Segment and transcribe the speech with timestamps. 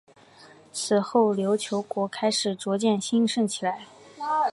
[0.71, 3.85] 此后琉球国开始逐渐兴盛起来。